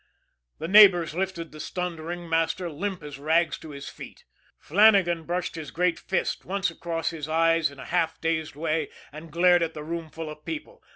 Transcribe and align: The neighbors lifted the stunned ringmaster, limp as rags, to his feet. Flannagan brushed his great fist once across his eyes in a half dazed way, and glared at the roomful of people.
The 0.57 0.67
neighbors 0.67 1.13
lifted 1.13 1.51
the 1.51 1.59
stunned 1.59 1.99
ringmaster, 1.99 2.71
limp 2.71 3.03
as 3.03 3.19
rags, 3.19 3.59
to 3.59 3.69
his 3.69 3.87
feet. 3.87 4.25
Flannagan 4.57 5.25
brushed 5.27 5.53
his 5.53 5.69
great 5.69 5.99
fist 5.99 6.43
once 6.43 6.71
across 6.71 7.11
his 7.11 7.29
eyes 7.29 7.69
in 7.69 7.77
a 7.77 7.85
half 7.85 8.19
dazed 8.19 8.55
way, 8.55 8.89
and 9.11 9.29
glared 9.31 9.61
at 9.61 9.75
the 9.75 9.83
roomful 9.83 10.27
of 10.27 10.43
people. 10.43 10.81